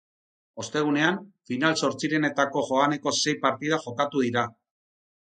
[0.63, 1.19] Ostegunean
[1.51, 4.51] final-zortzirenetako joaneko sei partida jokatu dira.